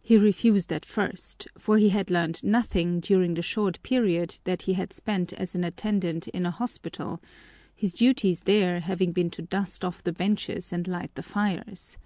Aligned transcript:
He 0.00 0.16
refused 0.16 0.72
at 0.72 0.84
first, 0.86 1.48
for 1.58 1.78
he 1.78 1.88
had 1.88 2.12
learned 2.12 2.44
nothing 2.44 3.00
during 3.00 3.34
the 3.34 3.42
short 3.42 3.82
period 3.82 4.38
that 4.44 4.62
he 4.62 4.74
had 4.74 4.92
spent 4.92 5.32
as 5.32 5.56
an 5.56 5.64
attendant 5.64 6.28
in 6.28 6.46
a 6.46 6.52
hospital, 6.52 7.20
his 7.74 7.92
duties 7.92 8.42
there 8.42 8.78
having 8.78 9.10
been 9.10 9.30
to 9.30 9.42
dust 9.42 9.84
off 9.84 10.00
the 10.00 10.12
benches 10.12 10.72
and 10.72 10.86
light 10.86 11.12
the 11.16 11.24
fires. 11.24 11.98